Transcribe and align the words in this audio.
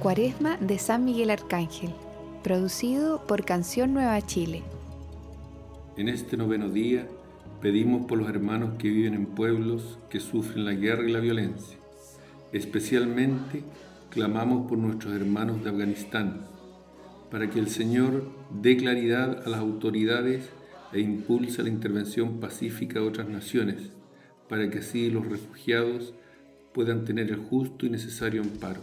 Cuaresma 0.00 0.56
de 0.56 0.78
San 0.78 1.04
Miguel 1.04 1.28
Arcángel, 1.28 1.90
producido 2.42 3.26
por 3.26 3.44
Canción 3.44 3.92
Nueva 3.92 4.18
Chile. 4.22 4.62
En 5.98 6.08
este 6.08 6.38
noveno 6.38 6.70
día 6.70 7.06
pedimos 7.60 8.06
por 8.06 8.16
los 8.16 8.30
hermanos 8.30 8.78
que 8.78 8.88
viven 8.88 9.12
en 9.12 9.26
pueblos 9.26 9.98
que 10.08 10.18
sufren 10.18 10.64
la 10.64 10.72
guerra 10.72 11.06
y 11.06 11.12
la 11.12 11.20
violencia. 11.20 11.76
Especialmente 12.50 13.62
clamamos 14.08 14.66
por 14.70 14.78
nuestros 14.78 15.12
hermanos 15.12 15.62
de 15.62 15.68
Afganistán, 15.68 16.46
para 17.30 17.50
que 17.50 17.58
el 17.58 17.68
Señor 17.68 18.24
dé 18.62 18.78
claridad 18.78 19.46
a 19.46 19.50
las 19.50 19.60
autoridades 19.60 20.48
e 20.94 21.00
impulse 21.00 21.62
la 21.62 21.68
intervención 21.68 22.40
pacífica 22.40 23.00
de 23.00 23.06
otras 23.06 23.28
naciones, 23.28 23.90
para 24.48 24.70
que 24.70 24.78
así 24.78 25.10
los 25.10 25.28
refugiados 25.28 26.14
puedan 26.72 27.04
tener 27.04 27.28
el 27.30 27.36
justo 27.36 27.84
y 27.84 27.90
necesario 27.90 28.40
amparo. 28.40 28.80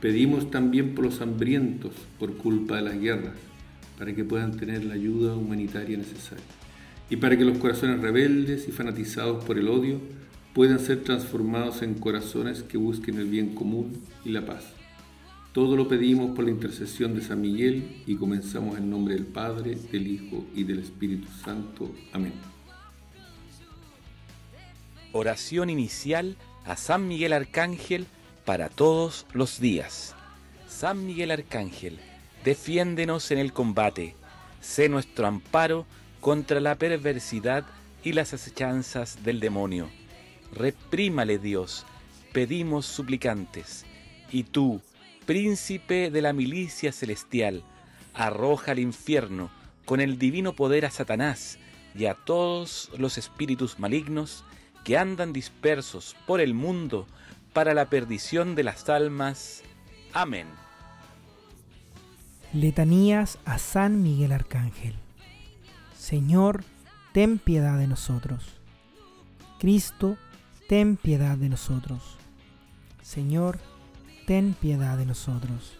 Pedimos 0.00 0.50
también 0.50 0.94
por 0.94 1.06
los 1.06 1.20
hambrientos 1.20 1.92
por 2.18 2.36
culpa 2.36 2.76
de 2.76 2.82
las 2.82 3.00
guerras, 3.00 3.34
para 3.98 4.14
que 4.14 4.24
puedan 4.24 4.56
tener 4.56 4.84
la 4.84 4.94
ayuda 4.94 5.34
humanitaria 5.34 5.96
necesaria. 5.96 6.44
Y 7.10 7.16
para 7.16 7.36
que 7.36 7.44
los 7.44 7.58
corazones 7.58 8.00
rebeldes 8.00 8.68
y 8.68 8.72
fanatizados 8.72 9.44
por 9.44 9.58
el 9.58 9.68
odio 9.68 10.00
puedan 10.54 10.78
ser 10.78 11.02
transformados 11.02 11.82
en 11.82 11.94
corazones 11.94 12.62
que 12.62 12.78
busquen 12.78 13.18
el 13.18 13.26
bien 13.26 13.54
común 13.54 14.00
y 14.24 14.30
la 14.30 14.46
paz. 14.46 14.64
Todo 15.52 15.76
lo 15.76 15.88
pedimos 15.88 16.36
por 16.36 16.44
la 16.44 16.52
intercesión 16.52 17.14
de 17.14 17.22
San 17.22 17.40
Miguel 17.40 18.02
y 18.06 18.14
comenzamos 18.14 18.78
en 18.78 18.90
nombre 18.90 19.14
del 19.14 19.26
Padre, 19.26 19.76
del 19.90 20.06
Hijo 20.06 20.46
y 20.54 20.62
del 20.62 20.78
Espíritu 20.78 21.26
Santo. 21.44 21.90
Amén. 22.12 22.34
Oración 25.10 25.70
inicial 25.70 26.36
a 26.64 26.76
San 26.76 27.08
Miguel 27.08 27.32
Arcángel 27.32 28.06
para 28.48 28.70
todos 28.70 29.26
los 29.34 29.60
días. 29.60 30.14
San 30.66 31.04
Miguel 31.04 31.32
Arcángel, 31.32 31.98
defiéndenos 32.44 33.30
en 33.30 33.36
el 33.36 33.52
combate, 33.52 34.14
sé 34.62 34.88
nuestro 34.88 35.26
amparo 35.26 35.84
contra 36.22 36.58
la 36.58 36.74
perversidad 36.76 37.66
y 38.02 38.12
las 38.12 38.32
acechanzas 38.32 39.22
del 39.22 39.38
demonio. 39.38 39.90
Reprímale 40.54 41.38
Dios, 41.38 41.84
pedimos 42.32 42.86
suplicantes, 42.86 43.84
y 44.32 44.44
tú, 44.44 44.80
príncipe 45.26 46.10
de 46.10 46.22
la 46.22 46.32
milicia 46.32 46.90
celestial, 46.90 47.62
arroja 48.14 48.72
al 48.72 48.78
infierno 48.78 49.50
con 49.84 50.00
el 50.00 50.18
divino 50.18 50.54
poder 50.54 50.86
a 50.86 50.90
Satanás 50.90 51.58
y 51.94 52.06
a 52.06 52.14
todos 52.14 52.90
los 52.96 53.18
espíritus 53.18 53.78
malignos 53.78 54.42
que 54.84 54.96
andan 54.96 55.34
dispersos 55.34 56.16
por 56.26 56.40
el 56.40 56.54
mundo 56.54 57.06
para 57.52 57.74
la 57.74 57.90
perdición 57.90 58.54
de 58.54 58.64
las 58.64 58.88
almas. 58.88 59.62
Amén. 60.12 60.46
Letanías 62.52 63.38
a 63.44 63.58
San 63.58 64.02
Miguel 64.02 64.32
Arcángel. 64.32 64.94
Señor, 65.96 66.64
ten 67.12 67.38
piedad 67.38 67.78
de 67.78 67.86
nosotros. 67.86 68.44
Cristo, 69.58 70.16
ten 70.68 70.96
piedad 70.96 71.36
de 71.36 71.48
nosotros. 71.48 72.16
Señor, 73.02 73.58
ten 74.26 74.54
piedad 74.54 74.96
de 74.96 75.06
nosotros. 75.06 75.78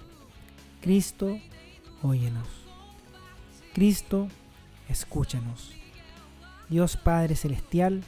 Cristo, 0.82 1.38
óyenos. 2.02 2.48
Cristo, 3.72 4.28
escúchanos. 4.88 5.72
Dios 6.68 6.96
Padre 6.96 7.36
Celestial, 7.36 8.02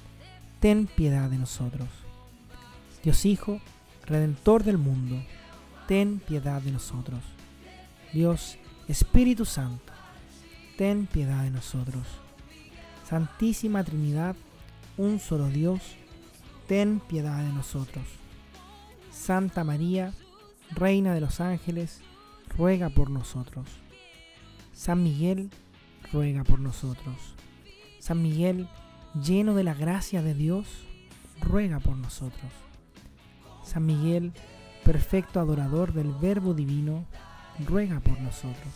ten 0.60 0.86
piedad 0.86 1.30
de 1.30 1.38
nosotros. 1.38 1.88
Dios 3.02 3.24
Hijo, 3.24 3.60
Redentor 4.06 4.64
del 4.64 4.76
mundo, 4.78 5.22
ten 5.86 6.20
piedad 6.20 6.60
de 6.60 6.72
nosotros. 6.72 7.20
Dios 8.12 8.58
Espíritu 8.88 9.44
Santo, 9.44 9.92
ten 10.76 11.06
piedad 11.06 11.44
de 11.44 11.50
nosotros. 11.50 12.06
Santísima 13.08 13.84
Trinidad, 13.84 14.36
un 14.96 15.18
solo 15.18 15.48
Dios, 15.48 15.80
ten 16.66 17.00
piedad 17.00 17.42
de 17.42 17.52
nosotros. 17.52 18.04
Santa 19.10 19.64
María, 19.64 20.12
Reina 20.72 21.14
de 21.14 21.20
los 21.20 21.40
ángeles, 21.40 22.00
ruega 22.56 22.90
por 22.90 23.10
nosotros. 23.10 23.66
San 24.72 25.02
Miguel, 25.02 25.50
ruega 26.12 26.44
por 26.44 26.60
nosotros. 26.60 27.34
San 27.98 28.22
Miguel, 28.22 28.68
lleno 29.14 29.54
de 29.54 29.64
la 29.64 29.74
gracia 29.74 30.22
de 30.22 30.34
Dios, 30.34 30.66
ruega 31.40 31.80
por 31.80 31.96
nosotros. 31.96 32.50
San 33.70 33.86
Miguel, 33.86 34.32
perfecto 34.84 35.38
adorador 35.38 35.92
del 35.92 36.08
Verbo 36.20 36.54
Divino, 36.54 37.04
ruega 37.68 38.00
por 38.00 38.20
nosotros. 38.20 38.74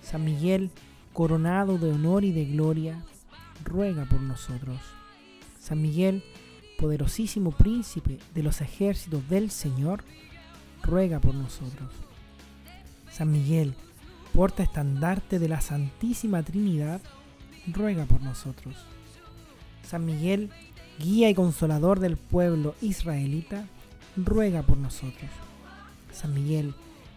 San 0.00 0.24
Miguel, 0.24 0.70
coronado 1.12 1.76
de 1.76 1.90
honor 1.90 2.24
y 2.24 2.30
de 2.30 2.44
gloria, 2.44 3.02
ruega 3.64 4.04
por 4.04 4.20
nosotros. 4.20 4.78
San 5.58 5.82
Miguel, 5.82 6.22
poderosísimo 6.78 7.50
príncipe 7.50 8.20
de 8.32 8.44
los 8.44 8.60
ejércitos 8.60 9.28
del 9.28 9.50
Señor, 9.50 10.04
ruega 10.84 11.18
por 11.18 11.34
nosotros. 11.34 11.90
San 13.10 13.32
Miguel, 13.32 13.74
porta 14.32 14.62
estandarte 14.62 15.40
de 15.40 15.48
la 15.48 15.60
Santísima 15.60 16.44
Trinidad, 16.44 17.00
ruega 17.66 18.04
por 18.04 18.22
nosotros. 18.22 18.76
San 19.82 20.04
Miguel, 20.04 20.50
guía 21.00 21.28
y 21.28 21.34
consolador 21.34 21.98
del 21.98 22.16
pueblo 22.16 22.76
israelita, 22.80 23.66
ruega 24.16 24.62
por 24.62 24.78
nosotros. 24.78 25.30
San 26.12 26.32
Miguel, 26.32 26.74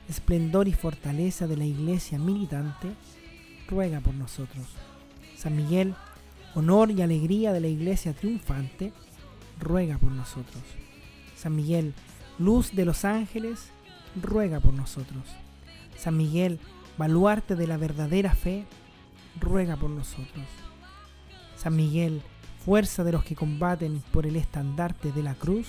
esplendor 0.09 0.67
y 0.67 0.73
fortaleza 0.73 1.47
de 1.47 1.57
la 1.57 1.65
iglesia 1.65 2.19
militante, 2.19 2.93
ruega 3.67 4.01
por 4.01 4.13
nosotros. 4.13 4.67
San 5.37 5.55
Miguel, 5.55 5.95
honor 6.55 6.91
y 6.91 7.01
alegría 7.01 7.53
de 7.53 7.61
la 7.61 7.67
iglesia 7.67 8.13
triunfante, 8.13 8.91
ruega 9.59 9.97
por 9.97 10.11
nosotros. 10.11 10.63
San 11.35 11.55
Miguel, 11.55 11.93
luz 12.37 12.75
de 12.75 12.85
los 12.85 13.05
ángeles, 13.05 13.69
ruega 14.21 14.59
por 14.59 14.73
nosotros. 14.73 15.23
San 15.97 16.17
Miguel, 16.17 16.59
baluarte 16.97 17.55
de 17.55 17.67
la 17.67 17.77
verdadera 17.77 18.33
fe, 18.33 18.65
ruega 19.39 19.77
por 19.77 19.89
nosotros. 19.89 20.45
San 21.55 21.75
Miguel, 21.75 22.21
fuerza 22.65 23.03
de 23.03 23.13
los 23.13 23.23
que 23.23 23.35
combaten 23.35 24.01
por 24.11 24.25
el 24.25 24.35
estandarte 24.35 25.11
de 25.11 25.23
la 25.23 25.35
cruz, 25.35 25.67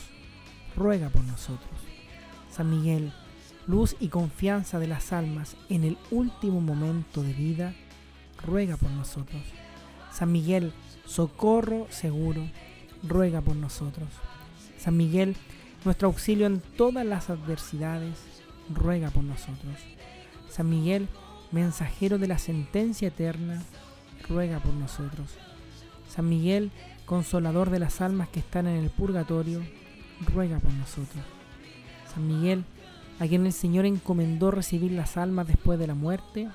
ruega 0.77 1.09
por 1.09 1.23
nosotros. 1.25 1.81
San 2.51 2.71
Miguel, 2.71 3.13
luz 3.67 3.97
y 4.01 4.09
confianza 4.09 4.79
de 4.79 4.89
las 4.89 5.13
almas 5.13 5.57
en 5.69 5.85
el 5.85 5.97
último 6.11 6.61
momento 6.61 7.23
de 7.23 7.33
vida, 7.33 7.75
ruega 8.45 8.77
por 8.77 8.91
nosotros. 8.91 9.43
San 10.13 10.33
Miguel, 10.33 10.73
socorro 11.07 11.87
seguro, 11.91 12.49
ruega 13.03 13.41
por 13.41 13.57
nosotros. 13.57 14.09
San 14.79 14.97
Miguel, 14.97 15.37
nuestro 15.85 16.09
auxilio 16.09 16.47
en 16.47 16.61
todas 16.61 17.07
las 17.07 17.31
adversidades, 17.31 18.19
ruega 18.75 19.11
por 19.11 19.25
nosotros. 19.25 19.77
San 20.49 20.69
Miguel, 20.69 21.09
mensajero 21.53 22.19
de 22.19 22.29
la 22.29 22.39
sentencia 22.39 23.09
eterna, 23.09 23.63
ruega 24.29 24.59
por 24.61 24.75
nosotros. 24.75 25.29
San 26.09 26.29
Miguel, 26.29 26.71
consolador 27.07 27.71
de 27.71 27.79
las 27.79 28.01
almas 28.01 28.29
que 28.29 28.41
están 28.41 28.67
en 28.67 28.77
el 28.77 28.91
purgatorio, 28.91 29.63
ruega 30.27 30.59
por 30.59 30.73
nosotros. 30.73 31.25
San 32.13 32.27
Miguel, 32.27 32.65
a 33.19 33.27
quien 33.27 33.47
el 33.47 33.53
Señor 33.53 33.87
encomendó 33.87 34.51
recibir 34.51 34.93
las 34.93 35.17
almas 35.17 35.47
después 35.47 35.79
de 35.79 35.87
la 35.87 35.95
muerte, 35.95 36.49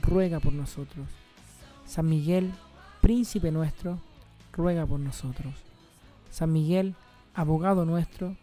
ruega 0.00 0.40
por 0.40 0.52
nosotros. 0.52 1.06
San 1.86 2.08
Miguel, 2.08 2.52
príncipe 3.00 3.50
nuestro, 3.50 3.98
ruega 4.52 4.86
por 4.86 5.00
nosotros. 5.00 5.54
San 6.30 6.52
Miguel, 6.52 6.94
abogado 7.34 7.84
nuestro, 7.84 8.36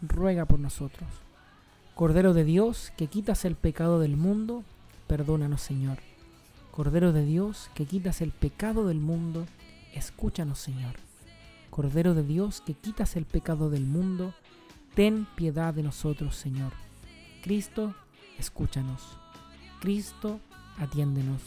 ruega 0.00 0.46
por 0.46 0.58
nosotros. 0.58 1.08
Cordero 1.94 2.34
de 2.34 2.44
Dios, 2.44 2.92
que 2.96 3.06
quitas 3.06 3.44
el 3.44 3.54
pecado 3.54 4.00
del 4.00 4.16
mundo, 4.16 4.64
perdónanos 5.06 5.60
Señor. 5.60 5.98
Cordero 6.70 7.12
de 7.12 7.24
Dios, 7.24 7.70
que 7.74 7.86
quitas 7.86 8.20
el 8.20 8.32
pecado 8.32 8.86
del 8.86 8.98
mundo, 8.98 9.46
escúchanos 9.94 10.58
Señor. 10.58 11.03
Cordero 11.74 12.14
de 12.14 12.22
Dios, 12.22 12.62
que 12.64 12.74
quitas 12.74 13.16
el 13.16 13.24
pecado 13.24 13.68
del 13.68 13.84
mundo, 13.84 14.32
ten 14.94 15.26
piedad 15.34 15.74
de 15.74 15.82
nosotros 15.82 16.36
Señor. 16.36 16.70
Cristo, 17.42 17.96
escúchanos. 18.38 19.02
Cristo, 19.80 20.38
atiéndenos. 20.78 21.42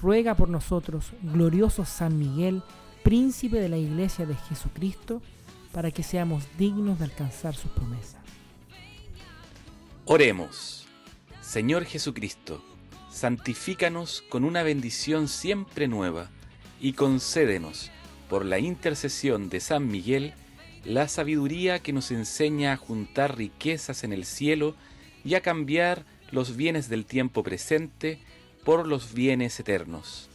Ruega 0.00 0.36
por 0.36 0.48
nosotros, 0.48 1.10
glorioso 1.20 1.84
San 1.84 2.16
Miguel, 2.16 2.62
príncipe 3.02 3.58
de 3.58 3.68
la 3.68 3.76
Iglesia 3.76 4.24
de 4.24 4.36
Jesucristo, 4.36 5.20
para 5.72 5.90
que 5.90 6.04
seamos 6.04 6.44
dignos 6.56 7.00
de 7.00 7.06
alcanzar 7.06 7.56
sus 7.56 7.72
promesas. 7.72 8.22
Oremos. 10.04 10.86
Señor 11.40 11.86
Jesucristo, 11.86 12.62
santifícanos 13.10 14.22
con 14.28 14.44
una 14.44 14.62
bendición 14.62 15.26
siempre 15.26 15.88
nueva 15.88 16.30
y 16.80 16.92
concédenos, 16.92 17.90
por 18.30 18.44
la 18.46 18.60
intercesión 18.60 19.50
de 19.50 19.58
San 19.58 19.88
Miguel, 19.88 20.34
la 20.84 21.08
sabiduría 21.08 21.80
que 21.80 21.92
nos 21.92 22.12
enseña 22.12 22.72
a 22.72 22.76
juntar 22.76 23.36
riquezas 23.36 24.04
en 24.04 24.12
el 24.12 24.24
cielo 24.24 24.76
y 25.24 25.34
a 25.34 25.40
cambiar 25.40 26.04
los 26.30 26.56
bienes 26.56 26.88
del 26.88 27.04
tiempo 27.04 27.42
presente 27.42 28.20
por 28.64 28.86
los 28.86 29.14
bienes 29.14 29.58
eternos. 29.58 30.30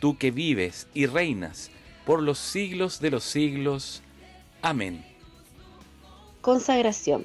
Tú 0.00 0.18
que 0.18 0.32
vives 0.32 0.88
y 0.92 1.06
reinas 1.06 1.70
por 2.04 2.20
los 2.20 2.40
siglos 2.40 3.00
de 3.00 3.12
los 3.12 3.22
siglos. 3.22 4.02
Amén. 4.60 5.04
Consagración. 6.40 7.24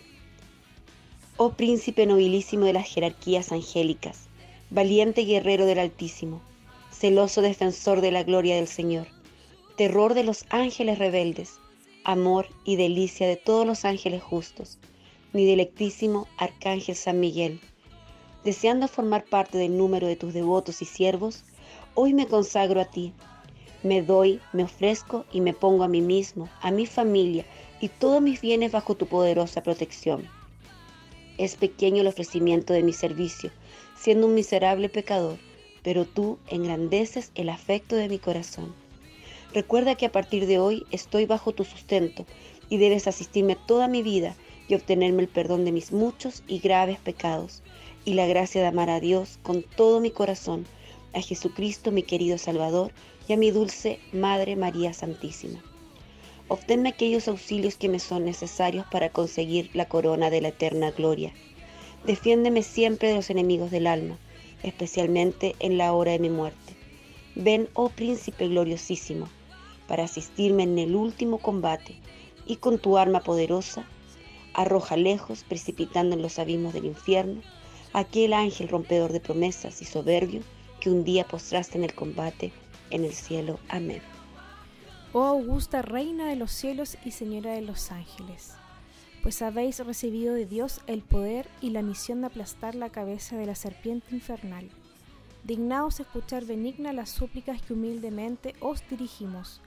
Oh 1.37 1.53
príncipe 1.53 2.05
nobilísimo 2.05 2.65
de 2.65 2.73
las 2.73 2.87
jerarquías 2.87 3.51
angélicas, 3.51 4.27
valiente 4.69 5.25
guerrero 5.25 5.65
del 5.65 5.79
Altísimo, 5.79 6.43
celoso 6.91 7.41
defensor 7.41 8.01
de 8.01 8.11
la 8.11 8.21
gloria 8.21 8.57
del 8.57 8.67
Señor, 8.67 9.07
terror 9.81 10.13
de 10.13 10.23
los 10.23 10.45
ángeles 10.51 10.99
rebeldes, 10.99 11.59
amor 12.03 12.45
y 12.63 12.75
delicia 12.75 13.27
de 13.27 13.35
todos 13.35 13.65
los 13.65 13.83
ángeles 13.83 14.21
justos, 14.21 14.77
mi 15.33 15.43
delectísimo 15.43 16.27
Arcángel 16.37 16.95
San 16.95 17.19
Miguel, 17.19 17.59
deseando 18.43 18.87
formar 18.87 19.25
parte 19.25 19.57
del 19.57 19.75
número 19.75 20.05
de 20.05 20.15
tus 20.15 20.35
devotos 20.35 20.83
y 20.83 20.85
siervos, 20.85 21.43
hoy 21.95 22.13
me 22.13 22.27
consagro 22.27 22.79
a 22.79 22.85
ti. 22.85 23.11
Me 23.81 24.03
doy, 24.03 24.39
me 24.53 24.65
ofrezco 24.65 25.25
y 25.31 25.41
me 25.41 25.53
pongo 25.53 25.83
a 25.83 25.87
mí 25.87 26.01
mismo, 26.01 26.47
a 26.61 26.69
mi 26.69 26.85
familia 26.85 27.43
y 27.79 27.87
todos 27.89 28.21
mis 28.21 28.39
bienes 28.39 28.71
bajo 28.71 28.93
tu 28.93 29.07
poderosa 29.07 29.63
protección. 29.63 30.29
Es 31.39 31.55
pequeño 31.55 32.01
el 32.01 32.07
ofrecimiento 32.07 32.71
de 32.71 32.83
mi 32.83 32.93
servicio, 32.93 33.49
siendo 33.99 34.27
un 34.27 34.35
miserable 34.35 34.89
pecador, 34.89 35.39
pero 35.81 36.05
tú 36.05 36.37
engrandeces 36.49 37.31
el 37.33 37.49
afecto 37.49 37.95
de 37.95 38.09
mi 38.09 38.19
corazón. 38.19 38.79
Recuerda 39.53 39.95
que 39.95 40.05
a 40.05 40.11
partir 40.11 40.45
de 40.45 40.59
hoy 40.59 40.85
estoy 40.91 41.25
bajo 41.25 41.51
tu 41.51 41.65
sustento 41.65 42.25
y 42.69 42.77
debes 42.77 43.07
asistirme 43.07 43.57
toda 43.67 43.89
mi 43.89 44.01
vida 44.01 44.35
y 44.69 44.75
obtenerme 44.75 45.23
el 45.23 45.27
perdón 45.27 45.65
de 45.65 45.73
mis 45.73 45.91
muchos 45.91 46.41
y 46.47 46.59
graves 46.59 46.99
pecados 46.99 47.61
y 48.05 48.13
la 48.13 48.27
gracia 48.27 48.61
de 48.61 48.67
amar 48.67 48.89
a 48.89 49.01
Dios 49.01 49.39
con 49.43 49.63
todo 49.63 49.99
mi 49.99 50.09
corazón, 50.09 50.65
a 51.13 51.19
Jesucristo 51.19 51.91
mi 51.91 52.03
querido 52.03 52.37
Salvador 52.37 52.93
y 53.27 53.33
a 53.33 53.37
mi 53.37 53.51
dulce 53.51 53.99
Madre 54.13 54.55
María 54.55 54.93
Santísima. 54.93 55.61
Obténme 56.47 56.89
aquellos 56.89 57.27
auxilios 57.27 57.75
que 57.75 57.89
me 57.89 57.99
son 57.99 58.23
necesarios 58.23 58.85
para 58.89 59.09
conseguir 59.09 59.69
la 59.73 59.89
corona 59.89 60.29
de 60.29 60.39
la 60.39 60.47
eterna 60.49 60.91
gloria. 60.91 61.33
Defiéndeme 62.05 62.63
siempre 62.63 63.09
de 63.09 63.15
los 63.15 63.29
enemigos 63.29 63.69
del 63.69 63.87
alma, 63.87 64.17
especialmente 64.63 65.55
en 65.59 65.77
la 65.77 65.91
hora 65.91 66.13
de 66.13 66.19
mi 66.19 66.29
muerte. 66.29 66.73
Ven, 67.35 67.69
oh 67.73 67.89
príncipe 67.89 68.47
gloriosísimo, 68.47 69.27
para 69.91 70.05
asistirme 70.05 70.63
en 70.63 70.79
el 70.79 70.95
último 70.95 71.37
combate, 71.39 71.97
y 72.45 72.55
con 72.55 72.79
tu 72.79 72.97
arma 72.97 73.19
poderosa, 73.19 73.83
arroja 74.53 74.95
lejos, 74.95 75.43
precipitando 75.43 76.15
en 76.15 76.21
los 76.21 76.39
abismos 76.39 76.73
del 76.73 76.85
infierno, 76.85 77.41
aquel 77.91 78.31
ángel 78.31 78.69
rompedor 78.69 79.11
de 79.11 79.19
promesas 79.19 79.81
y 79.81 79.85
soberbio 79.85 80.43
que 80.79 80.89
un 80.89 81.03
día 81.03 81.27
postraste 81.27 81.77
en 81.77 81.83
el 81.83 81.93
combate 81.93 82.53
en 82.89 83.03
el 83.03 83.11
cielo. 83.11 83.59
Amén. 83.67 84.01
Oh 85.11 85.25
augusta 85.25 85.81
Reina 85.81 86.29
de 86.29 86.37
los 86.37 86.51
cielos 86.51 86.97
y 87.03 87.11
Señora 87.11 87.51
de 87.51 87.61
los 87.61 87.91
ángeles, 87.91 88.53
pues 89.21 89.41
habéis 89.41 89.85
recibido 89.85 90.33
de 90.33 90.45
Dios 90.45 90.79
el 90.87 91.01
poder 91.01 91.49
y 91.59 91.71
la 91.71 91.81
misión 91.81 92.21
de 92.21 92.27
aplastar 92.27 92.75
la 92.75 92.91
cabeza 92.91 93.35
de 93.35 93.45
la 93.45 93.55
serpiente 93.55 94.15
infernal. 94.15 94.69
Dignaos 95.43 95.99
escuchar 95.99 96.45
benigna 96.45 96.93
las 96.93 97.09
súplicas 97.09 97.61
que 97.61 97.73
humildemente 97.73 98.55
os 98.61 98.87
dirigimos. 98.89 99.59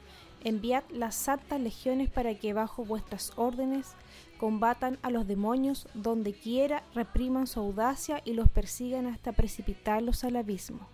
Enviad 0.44 0.85
las 0.91 1.14
santas 1.14 1.58
legiones 1.58 2.11
para 2.11 2.35
que 2.35 2.52
bajo 2.52 2.85
vuestras 2.85 3.32
órdenes 3.37 3.94
combatan 4.38 4.99
a 5.00 5.08
los 5.08 5.26
demonios 5.26 5.88
donde 5.94 6.35
quiera, 6.35 6.82
repriman 6.94 7.46
su 7.46 7.61
audacia 7.61 8.20
y 8.26 8.35
los 8.35 8.50
persigan 8.50 9.06
hasta 9.06 9.32
precipitarlos 9.32 10.23
al 10.23 10.37
abismo. 10.37 10.87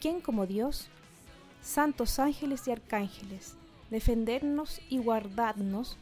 ¿Quién 0.00 0.22
como 0.22 0.46
Dios? 0.46 0.88
Santos 1.60 2.18
ángeles 2.18 2.66
y 2.66 2.70
arcángeles, 2.70 3.56
defendernos 3.90 4.80
y 4.88 4.96
guardarnos, 4.98 5.98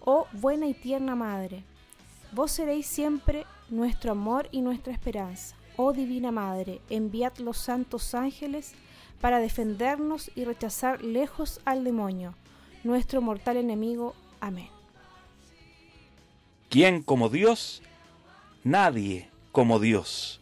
oh 0.00 0.26
buena 0.32 0.66
y 0.68 0.74
tierna 0.74 1.14
Madre. 1.14 1.62
Vos 2.32 2.52
seréis 2.52 2.86
siempre 2.86 3.44
nuestro 3.68 4.12
amor 4.12 4.48
y 4.50 4.62
nuestra 4.62 4.94
esperanza. 4.94 5.54
Oh 5.76 5.92
Divina 5.92 6.32
Madre, 6.32 6.80
enviad 6.88 7.36
los 7.36 7.58
santos 7.58 8.14
ángeles 8.14 8.72
para 9.22 9.38
defendernos 9.38 10.30
y 10.34 10.44
rechazar 10.44 11.02
lejos 11.02 11.60
al 11.64 11.84
demonio, 11.84 12.34
nuestro 12.84 13.22
mortal 13.22 13.56
enemigo. 13.56 14.14
Amén. 14.40 14.68
¿Quién 16.68 17.02
como 17.02 17.30
Dios? 17.30 17.82
Nadie 18.64 19.30
como 19.52 19.78
Dios. 19.78 20.41